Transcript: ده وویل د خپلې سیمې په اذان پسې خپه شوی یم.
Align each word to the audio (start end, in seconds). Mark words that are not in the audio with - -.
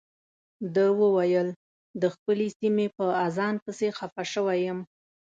ده 0.75 0.85
وویل 1.01 1.47
د 2.01 2.03
خپلې 2.13 2.47
سیمې 2.59 2.87
په 2.97 3.05
اذان 3.25 3.55
پسې 3.63 3.87
خپه 3.97 4.23
شوی 4.33 4.59
یم. 4.67 4.79